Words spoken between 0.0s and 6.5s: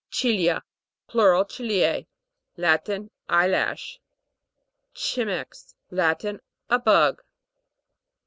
CIL'IA. Plural, ciliae. Latin. Eye lash. CI'MEX. Latin.